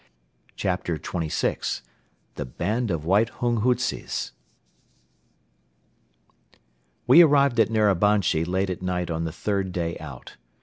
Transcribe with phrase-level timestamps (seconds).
[0.55, 1.81] CHAPTER XXVI
[2.33, 4.31] THE BAND OF WHITE HUNGHUTZES
[7.05, 10.37] We arrived at Narabanchi late at night on the third day out.